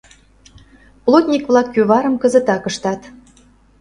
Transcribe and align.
Плотник-влак 1.05 1.67
кӱварым 1.73 2.15
кызытак 2.21 2.63
ыштат. 2.69 3.01